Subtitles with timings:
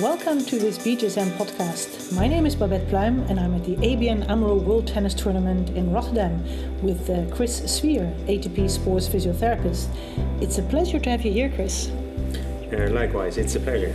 [0.00, 2.12] Welcome to this BJSM podcast.
[2.12, 5.90] My name is Babette Pluim and I'm at the ABN AMRO World Tennis Tournament in
[5.90, 6.44] Rotterdam
[6.82, 9.88] with uh, Chris Swier, ATP sports physiotherapist.
[10.40, 11.88] It's a pleasure to have you here, Chris.
[12.72, 13.92] Uh, likewise, it's a pleasure.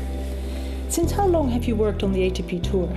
[0.89, 2.89] Since how long have you worked on the ATP Tour?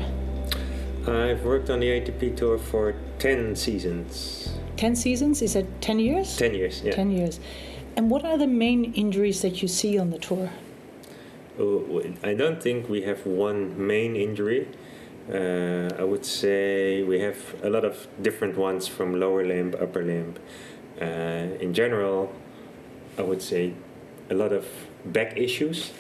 [1.07, 4.53] I've worked on the ATP Tour for 10 seasons.
[4.79, 5.43] 10 seasons?
[5.43, 6.37] Is that 10 years?
[6.37, 6.91] 10 years, yeah.
[6.91, 7.39] 10 years.
[7.95, 10.51] And what are the main injuries that you see on the tour?
[11.59, 14.69] I don't think we have one main injury.
[15.33, 20.05] Uh, I would say we have a lot of different ones from lower limb, upper
[20.05, 20.35] limb.
[21.01, 22.31] Uh, in general,
[23.19, 23.73] I would say
[24.29, 24.67] a lot of
[25.07, 25.93] back issues,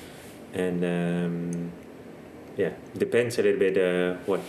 [0.52, 1.72] and um,
[2.58, 4.40] yeah, depends a little bit uh, what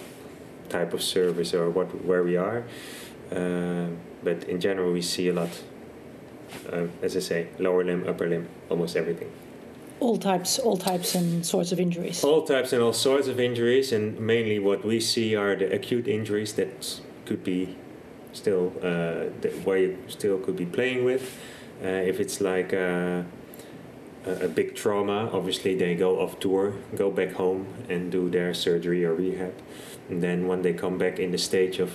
[0.67, 2.65] type of service or what where we are.
[3.31, 3.87] Uh,
[4.23, 5.63] but in general, we see a lot.
[6.71, 9.31] Uh, as I say, lower limb, upper limb, almost everything
[9.99, 12.23] all types all types and sorts of injuries.
[12.23, 16.07] All types and all sorts of injuries and mainly what we see are the acute
[16.07, 17.75] injuries that could be
[18.33, 19.25] still uh,
[19.63, 21.39] where you still could be playing with.
[21.83, 23.23] Uh, if it's like uh,
[24.25, 28.53] a, a big trauma obviously they go off tour go back home and do their
[28.53, 29.53] surgery or rehab.
[30.09, 31.91] And then when they come back in the stage of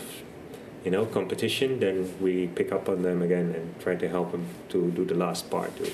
[0.84, 4.46] you know competition then we pick up on them again and try to help them
[4.70, 5.88] to do the last part to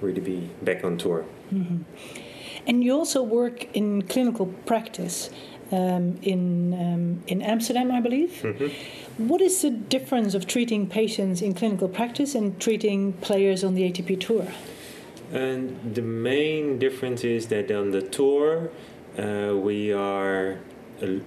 [0.00, 1.82] really be back on tour mm-hmm.
[2.66, 5.30] and you also work in clinical practice
[5.72, 8.40] um, in um, in Amsterdam, I believe.
[8.42, 9.28] Mm-hmm.
[9.28, 13.82] What is the difference of treating patients in clinical practice and treating players on the
[13.82, 14.48] ATP tour?
[15.32, 18.70] And the main difference is that on the tour,
[19.16, 20.58] uh, we are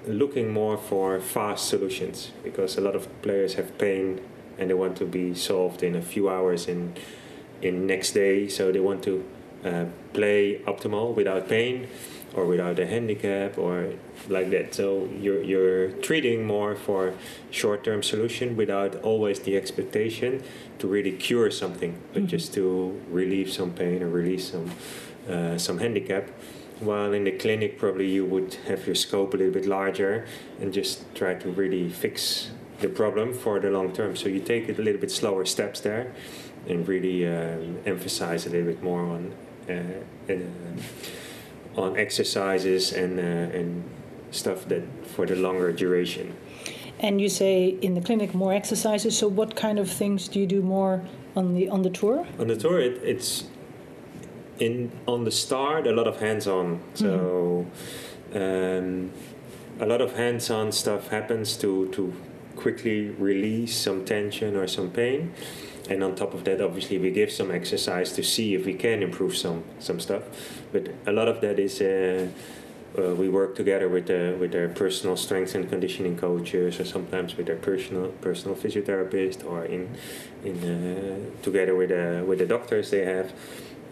[0.07, 4.21] looking more for fast solutions because a lot of players have pain
[4.57, 6.93] and they want to be solved in a few hours in
[7.65, 9.23] in next day so they want to
[9.65, 11.87] uh, play optimal without pain
[12.33, 13.93] or without a handicap or
[14.27, 17.13] like that so you're, you're treating more for
[17.51, 20.43] short-term solution without always the expectation
[20.79, 22.27] to really cure something but mm-hmm.
[22.27, 24.71] just to relieve some pain or release some
[25.29, 26.29] uh, some handicap
[26.79, 30.25] while in the clinic, probably you would have your scope a little bit larger
[30.59, 32.49] and just try to really fix
[32.79, 34.15] the problem for the long term.
[34.15, 36.13] So you take it a little bit slower steps there
[36.67, 39.33] and really um, emphasize a little bit more on
[39.69, 39.73] uh,
[40.29, 43.83] uh, on exercises and uh, and
[44.31, 46.35] stuff that for the longer duration.
[46.99, 49.17] And you say in the clinic more exercises.
[49.17, 51.03] So what kind of things do you do more
[51.35, 52.25] on the on the tour?
[52.39, 53.45] On the tour, it, it's
[54.59, 57.65] in on the start a lot of hands-on so
[58.31, 58.37] mm-hmm.
[58.37, 59.11] um,
[59.79, 62.13] a lot of hands-on stuff happens to to
[62.55, 65.33] quickly release some tension or some pain
[65.89, 69.03] and on top of that obviously we give some exercise to see if we can
[69.03, 70.23] improve some some stuff
[70.71, 72.27] but a lot of that is uh,
[72.97, 77.35] uh, we work together with the, with their personal strength and conditioning coaches, or sometimes
[77.35, 79.89] with their personal personal physiotherapist, or in
[80.43, 83.33] in uh, together with the with the doctors they have.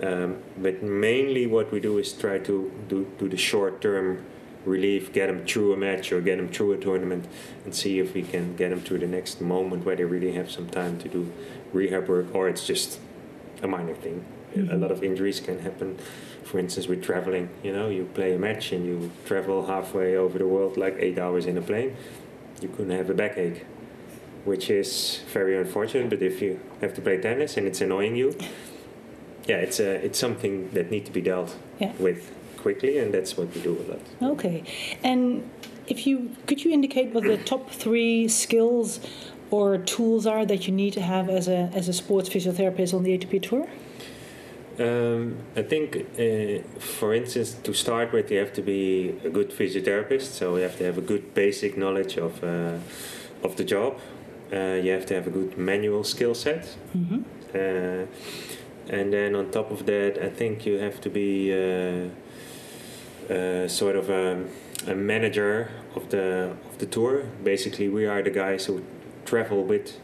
[0.04, 4.26] Um, but mainly what we do is try to do, do the short term
[4.66, 7.28] relief, get them through a match or get them through a tournament,
[7.66, 10.52] and see if we can get them to the next moment where they really have
[10.52, 11.32] some time to do
[11.74, 13.00] rehab work, or it's just
[13.64, 14.24] a minor thing.
[14.56, 14.72] Mm-hmm.
[14.72, 15.98] A lot of injuries can happen.
[16.44, 20.38] For instance, with traveling, you know, you play a match and you travel halfway over
[20.38, 21.96] the world, like eight hours in a plane,
[22.62, 23.66] you can have a backache,
[24.44, 26.10] which is very unfortunate.
[26.10, 28.36] But if you have to play tennis and it's annoying you,
[29.48, 31.94] yeah, it's a, it's something that needs to be dealt yeah.
[31.98, 34.34] with quickly, and that's what we do a lot.
[34.34, 34.64] Okay,
[35.04, 35.50] and
[35.88, 36.16] if you
[36.48, 39.00] could you indicate what the top three skills
[39.50, 43.04] or tools are that you need to have as a as a sports physiotherapist on
[43.04, 43.68] the ATP tour?
[44.80, 49.52] Um, I think, uh, for instance, to start with, you have to be a good
[49.52, 50.32] physiotherapist.
[50.40, 52.78] So you have to have a good basic knowledge of uh,
[53.44, 54.00] of the job.
[54.54, 56.64] Uh, you have to have a good manual skill set.
[56.96, 57.22] Mm-hmm.
[57.54, 58.06] Uh,
[58.90, 61.52] and then on top of that, I think you have to be
[63.32, 64.46] uh, sort of a,
[64.88, 67.24] a, manager of the of the tour.
[67.44, 68.84] Basically, we are the guys who
[69.26, 69.98] travel with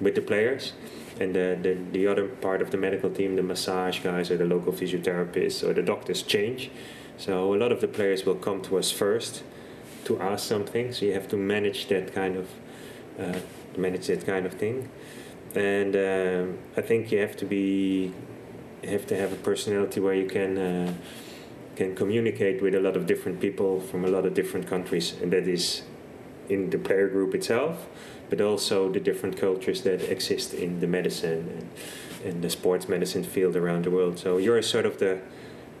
[0.00, 0.72] with the players,
[1.20, 4.46] and the, the the other part of the medical team, the massage guys or the
[4.46, 6.70] local physiotherapists or the doctors, change.
[7.16, 9.42] So a lot of the players will come to us first
[10.04, 10.92] to ask something.
[10.92, 12.48] So you have to manage that kind of
[13.18, 13.40] uh,
[13.76, 14.88] manage that kind of thing
[15.54, 18.12] and um, I think you have to be
[18.84, 20.94] have to have a personality where you can uh,
[21.80, 25.32] can communicate with a lot of different people from a lot of different countries, and
[25.32, 25.82] that is
[26.54, 27.74] in the player group itself,
[28.28, 31.66] but also the different cultures that exist in the medicine and,
[32.26, 34.18] and the sports medicine field around the world.
[34.18, 35.14] So you're sort of the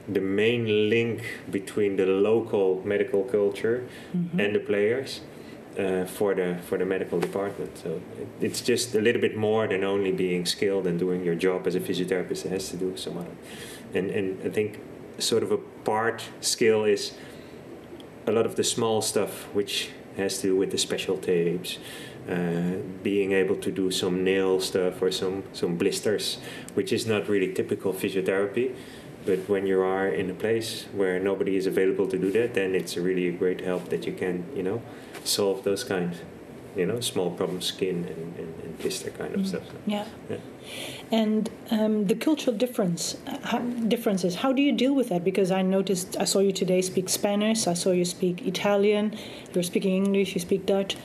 [0.08, 0.64] the main
[0.94, 1.18] link
[1.58, 3.78] between the local medical culture
[4.14, 4.40] Mhm.
[4.42, 5.10] and the players
[5.82, 7.70] uh, for the for the medical department.
[7.84, 7.90] So
[8.22, 11.66] it, it's just a little bit more than only being skilled and doing your job
[11.68, 12.40] as a physiotherapist.
[12.46, 13.36] It has to do with some other,
[13.98, 14.70] and and I think
[15.20, 17.12] sort of a part skill is
[18.26, 21.78] a lot of the small stuff which has to do with the special tapes.
[22.28, 26.38] Uh, being able to do some nail stuff or some, some blisters,
[26.74, 28.74] which is not really typical physiotherapy.
[29.26, 32.74] But when you are in a place where nobody is available to do that, then
[32.74, 34.82] it's really a great help that you can, you know,
[35.24, 36.16] solve those kind,
[36.76, 39.46] you know, small problems, skin and, and, and blister kind of Mm.
[39.46, 39.62] stuff.
[39.86, 40.04] Yeah.
[40.28, 40.36] Yeah.
[41.10, 44.36] And um, the cultural difference, uh, how, differences.
[44.36, 45.24] How do you deal with that?
[45.24, 47.66] Because I noticed, I saw you today speak Spanish.
[47.66, 49.16] I saw you speak Italian.
[49.52, 50.34] You're speaking English.
[50.34, 50.96] You speak Dutch.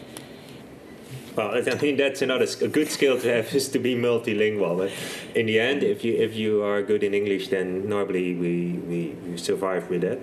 [1.35, 4.77] Well, I think that's another a good skill to have is to be multilingual.
[4.77, 4.91] But
[5.35, 9.15] in the end, if you if you are good in English, then normally we, we,
[9.27, 10.19] we survive with that.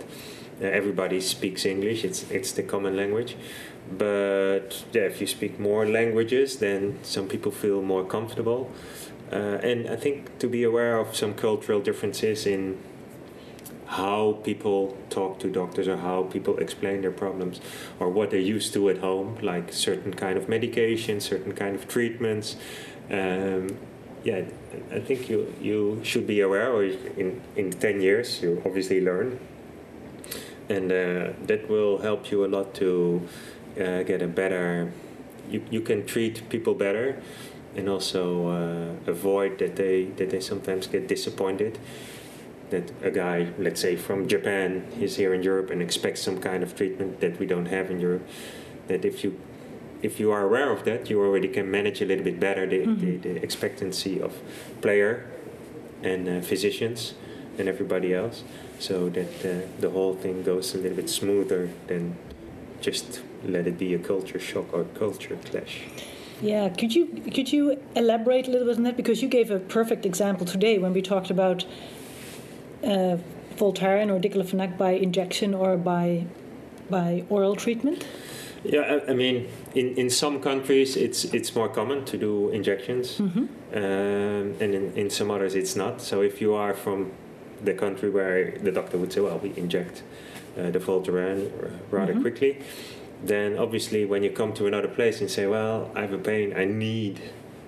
[0.63, 3.37] Everybody speaks English; it's it's the common language.
[3.99, 8.71] But yeah, if you speak more languages, then some people feel more comfortable.
[9.33, 12.79] Uh, and I think to be aware of some cultural differences in
[13.87, 17.61] how people talk to doctors or how people explain their problems
[18.01, 21.87] or what they're used to at home, like certain kind of medication, certain kind of
[21.89, 22.57] treatments.
[23.11, 23.77] Um,
[24.25, 24.43] yeah,
[24.91, 29.39] I think you you should be aware, or in in ten years you obviously learn,
[30.69, 33.23] and uh, that will help you a lot to
[33.81, 34.93] uh, get a better.
[35.51, 37.21] You you can treat people better,
[37.77, 41.79] and also uh, avoid that they that they sometimes get disappointed
[42.71, 46.63] that a guy, let's say from Japan, is here in Europe and expects some kind
[46.63, 48.27] of treatment that we don't have in Europe.
[48.89, 49.39] That if you
[50.03, 52.79] if you are aware of that, you already can manage a little bit better the,
[52.87, 52.99] Mhm.
[53.01, 54.33] the, the expectancy of
[54.81, 55.27] player
[56.03, 57.15] and uh, physicians
[57.59, 58.45] and everybody else,
[58.79, 62.17] so that uh, the whole thing goes a little bit smoother than
[62.81, 65.83] just let it be a culture shock or culture clash.
[66.41, 69.59] Yeah, could you could you elaborate a little bit on that because you gave a
[69.61, 71.65] perfect example today when we talked about
[72.83, 73.17] uh,
[73.57, 76.25] Voltaren or diclofenac by injection or by
[76.91, 78.05] by oral treatment.
[78.65, 83.19] Yeah, I, I mean, in, in some countries it's it's more common to do injections,
[83.19, 83.45] Mm-hmm.
[83.75, 86.01] um, and in, in some others it's not.
[86.01, 87.13] So if you are from
[87.65, 90.03] the country where the doctor would say, well, we inject
[90.59, 92.21] uh, the Voltaren r- rather Mhm.
[92.23, 92.59] quickly,
[93.25, 96.53] then obviously when you come to another place and say, well, I have a pain,
[96.57, 97.21] I need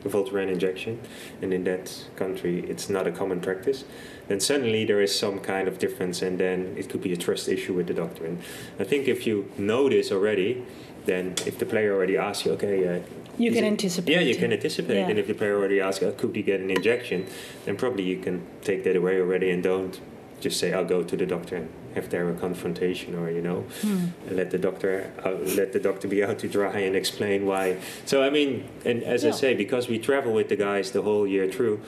[0.02, 0.99] the Voltaren injection,
[1.41, 3.85] and in that country it's not a common practice,
[4.29, 7.49] then suddenly there is some kind of difference, and then it could be a trust
[7.49, 8.25] issue with the doctor.
[8.26, 8.38] And
[8.79, 10.62] I think if you know this already,
[11.06, 13.00] then if the player already asks you, okay, uh,
[13.38, 14.12] You is can it- anticipate.
[14.12, 14.96] yeah, you can anticipate.
[14.96, 15.08] Yeah.
[15.08, 17.26] And if the player already asks, uh, could he get an injection,
[17.64, 20.00] then probably you can take that away already and don't
[20.40, 23.64] just say, I'll go to the doctor and have there a confrontation or, you know,
[23.82, 24.06] Hmm.
[24.31, 27.76] let the doctor uh, let the doctor be out to dry and explain why.
[28.04, 31.26] So, I mean, and as I say, because we travel with the guys the whole
[31.26, 31.81] year through,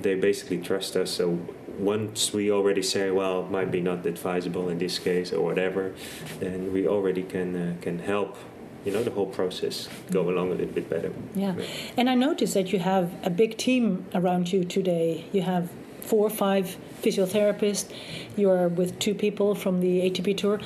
[0.00, 1.10] they basically trust us.
[1.10, 1.38] So
[1.78, 5.92] once we already say, well, it might be not advisable in this case or whatever,
[6.40, 8.36] then we already can uh, can help.
[8.84, 11.12] You know, the whole process go along a little bit better.
[11.34, 11.54] Yeah,
[11.96, 15.24] and I noticed that you have a big team around you today.
[15.32, 15.70] You have
[16.00, 17.92] four or five physiotherapists.
[18.36, 20.60] You are with two people from the ATP Tour.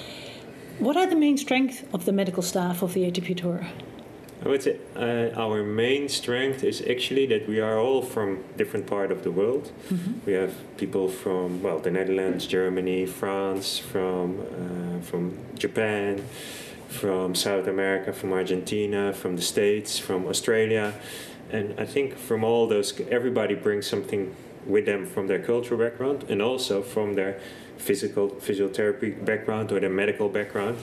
[0.78, 3.66] What are the main strengths of the medical staff of the ATP Tour?
[4.44, 8.86] I would say uh, our main strength is actually that we are all from different
[8.88, 9.70] part of the world.
[10.26, 16.24] We have people from well the Netherlands, Germany, France, from uh, from Japan,
[16.92, 20.94] from South America, from Argentina, from the States, from Australia,
[21.50, 24.34] and I think from all those everybody brings something
[24.66, 27.40] with them from their cultural background and also from their
[27.76, 30.78] physical physiotherapy background or their medical background.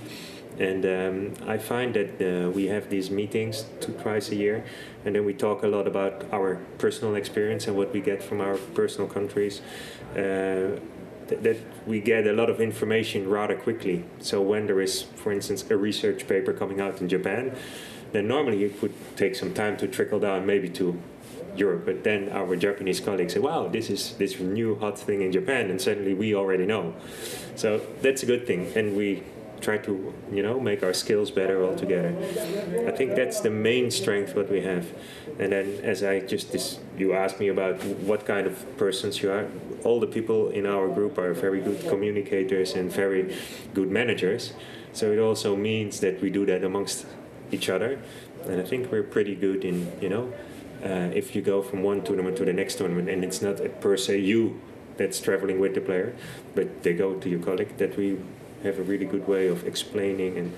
[0.60, 4.66] And um, I find that uh, we have these meetings two twice a year,
[5.06, 8.42] and then we talk a lot about our personal experience and what we get from
[8.42, 9.62] our personal countries.
[10.18, 10.80] Uh,
[11.30, 11.58] th- that
[11.88, 14.04] we get a lot of information rather quickly.
[14.20, 17.56] So when there is, for instance, a research paper coming out in Japan,
[18.12, 21.00] then normally it would take some time to trickle down, maybe to
[21.56, 21.86] Europe.
[21.86, 25.70] But then our Japanese colleagues say, "Wow, this is this new hot thing in Japan,"
[25.70, 26.94] and suddenly we already know.
[27.56, 29.24] So that's a good thing, and we
[29.62, 32.16] try to you know make our skills better altogether.
[32.88, 34.94] I think that's the main strength what we have.
[35.40, 39.32] And then as I just this, you asked me about what kind of persons you
[39.32, 39.48] are.
[39.84, 43.36] All the people in our group are very good communicators and very
[43.74, 44.54] good managers.
[44.94, 47.06] So it also means that we do that amongst
[47.52, 48.00] each other.
[48.46, 50.34] And I think we're pretty good in you know
[50.84, 53.98] uh, if you go from one tournament to the next tournament and it's not per
[53.98, 54.60] se you
[55.00, 56.14] that's traveling with the player,
[56.54, 57.76] but they go to your colleague.
[57.78, 58.18] That we
[58.64, 60.54] have a really good way of explaining and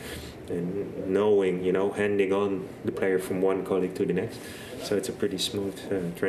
[0.50, 4.40] and knowing, you know, handing on the player from one colleague to the next.
[4.84, 6.20] So it's a pretty smooth uh,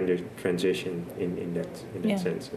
[0.41, 2.17] transition in, in that in that yeah.
[2.17, 2.51] sense.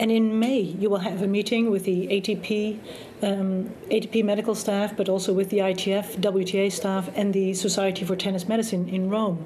[0.00, 2.78] And in May, you will have a meeting with the ATP,
[3.22, 8.16] um, ATP medical staff, but also with the ITF, WTA staff, and the Society for
[8.16, 9.44] Tennis Medicine in Rome.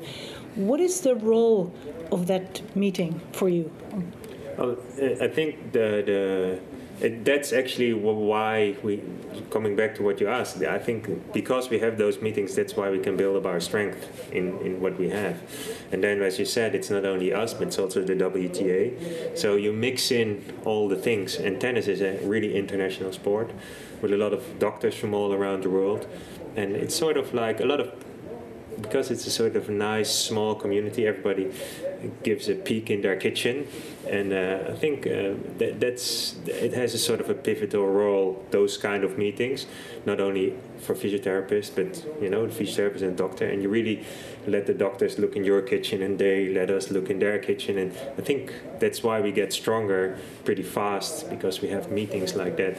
[0.54, 1.72] What is the role
[2.12, 3.70] of that meeting for you?
[4.56, 4.76] Well,
[5.20, 6.60] I think the the
[7.00, 9.02] it, that's actually why we
[9.50, 12.90] coming back to what you asked i think because we have those meetings that's why
[12.90, 15.36] we can build up our strength in, in what we have.
[15.92, 19.56] And then as you said it's not only us but it's also the wta so
[19.56, 23.50] you mix in all the things and tennis is a really international sport
[24.00, 26.06] with a lot of doctors from all around the world.
[26.56, 27.92] And it's sort of like a lot of
[28.80, 31.52] because it's a sort of nice small community, everybody
[32.22, 33.66] gives a peek in their kitchen,
[34.08, 38.44] and uh, I think uh, that that's it has a sort of a pivotal role.
[38.50, 39.66] Those kind of meetings,
[40.06, 44.04] not only for physiotherapists, but you know, the physiotherapist and doctor, and you really
[44.46, 47.78] let the doctors look in your kitchen, and they let us look in their kitchen,
[47.78, 52.56] and I think that's why we get stronger pretty fast because we have meetings like
[52.56, 52.78] that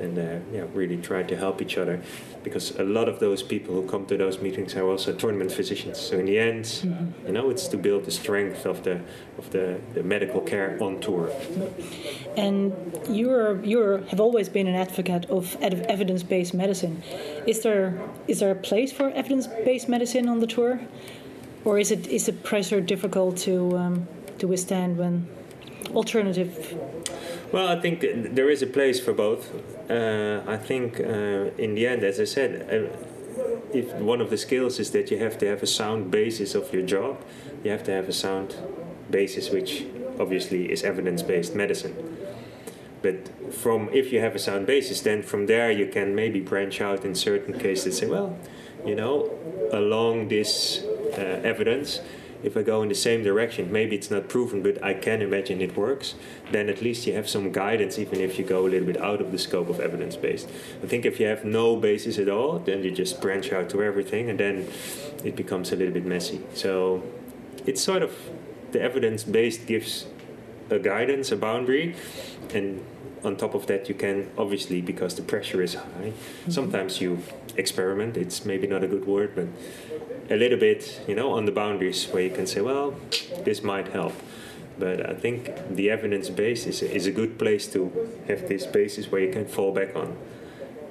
[0.00, 2.00] and uh, yeah, really try to help each other
[2.42, 5.98] because a lot of those people who come to those meetings are also tournament physicians.
[5.98, 7.26] So in the end, mm-hmm.
[7.26, 9.00] you know, it's to build the strength of the
[9.38, 11.30] of the, the medical care on tour.
[12.36, 12.72] And
[13.08, 17.02] you're you have always been an advocate of evidence-based medicine.
[17.46, 20.80] Is there is there a place for evidence-based medicine on the tour,
[21.64, 24.08] or is it is the pressure difficult to um,
[24.38, 25.28] to withstand when
[25.96, 26.76] alternative
[27.54, 28.00] well, I think
[28.34, 29.48] there is a place for both.
[29.88, 32.96] Uh, I think uh, in the end, as I said, uh,
[33.72, 36.72] if one of the skills is that you have to have a sound basis of
[36.72, 37.22] your job,
[37.62, 38.56] you have to have a sound
[39.08, 39.84] basis, which
[40.18, 41.94] obviously is evidence-based medicine.
[43.02, 46.80] But from if you have a sound basis, then from there you can maybe branch
[46.80, 47.86] out in certain cases.
[47.86, 48.36] And say, well,
[48.84, 49.30] you know,
[49.70, 50.82] along this
[51.16, 52.00] uh, evidence
[52.44, 55.62] if I go in the same direction, maybe it's not proven, but I can imagine
[55.62, 56.14] it works,
[56.52, 59.20] then at least you have some guidance, even if you go a little bit out
[59.22, 60.48] of the scope of evidence based.
[60.82, 63.82] I think if you have no basis at all, then you just branch out to
[63.82, 64.68] everything, and then
[65.24, 66.42] it becomes a little bit messy.
[66.52, 67.02] So
[67.64, 68.14] it's sort of
[68.72, 70.06] the evidence based gives
[70.68, 71.96] a guidance, a boundary,
[72.52, 72.84] and
[73.24, 76.50] on top of that, you can obviously, because the pressure is high, mm-hmm.
[76.50, 77.18] sometimes you
[77.56, 78.16] experiment.
[78.16, 79.46] It's maybe not a good word, but
[80.30, 82.94] a little bit, you know, on the boundaries where you can say, well,
[83.44, 84.14] this might help.
[84.78, 87.92] But I think the evidence base is, is a good place to
[88.26, 90.16] have this basis where you can fall back on.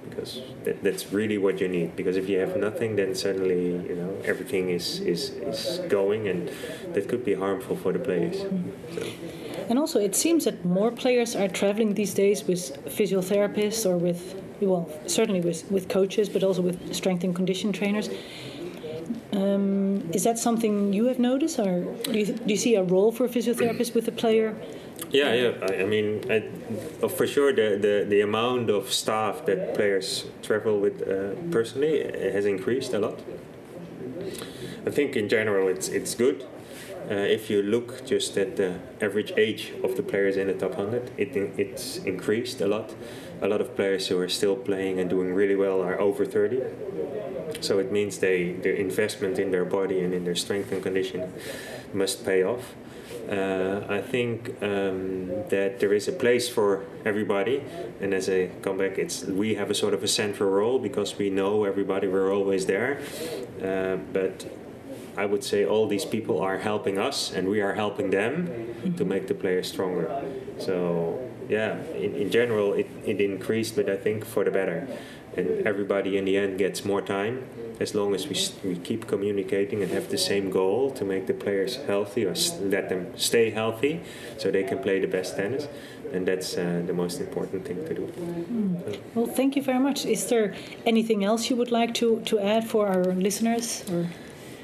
[0.09, 1.95] Because that, that's really what you need.
[1.95, 6.51] Because if you have nothing, then suddenly, you know, everything is, is, is going, and
[6.93, 8.45] that could be harmful for the players.
[8.93, 9.07] So.
[9.69, 14.35] And also, it seems that more players are traveling these days with physiotherapists or with,
[14.61, 18.09] well, certainly with, with coaches, but also with strength and condition trainers.
[19.31, 23.11] Um, is that something you have noticed, or do you, do you see a role
[23.11, 24.55] for a physiotherapist with a player?
[25.09, 25.51] Yeah, yeah.
[25.61, 26.43] I, I mean, I,
[27.01, 32.03] oh, for sure, the, the, the amount of staff that players travel with uh, personally
[32.31, 33.19] has increased a lot.
[34.85, 36.45] I think in general it's it's good.
[37.13, 40.75] Uh, if you look just at the average age of the players in the top
[40.75, 42.95] 100, it it's increased a lot.
[43.39, 46.63] A lot of players who are still playing and doing really well are over 30.
[47.61, 51.31] So it means they their investment in their body and in their strength and conditioning
[51.93, 52.73] must pay off.
[53.29, 57.61] Uh, I think um, that there is a place for everybody,
[58.01, 61.17] and as I come back, it's we have a sort of a central role because
[61.19, 62.07] we know everybody.
[62.07, 62.99] We're always there,
[63.61, 64.45] uh, but
[65.17, 69.05] I would say all these people are helping us, and we are helping them to
[69.05, 70.23] make the players stronger.
[70.59, 74.87] So yeah, in, in general, it, it increased, but I think for the better
[75.35, 77.47] and everybody in the end gets more time
[77.79, 81.33] as long as we, we keep communicating and have the same goal to make the
[81.33, 84.01] players healthy or let them stay healthy
[84.37, 85.67] so they can play the best tennis
[86.13, 88.99] and that's uh, the most important thing to do mm.
[89.15, 90.53] well thank you very much is there
[90.85, 94.07] anything else you would like to, to add for our listeners or?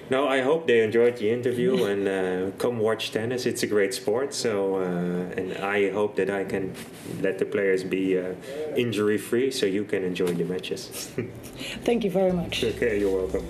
[0.10, 3.46] No, I hope they enjoyed the interview and uh, come watch tennis.
[3.46, 4.34] It's a great sport.
[4.34, 6.74] So, uh, and I hope that I can
[7.22, 8.34] let the players be uh,
[8.76, 11.12] injury free, so you can enjoy the matches.
[11.84, 12.64] Thank you very much.
[12.64, 13.46] Okay, you're welcome.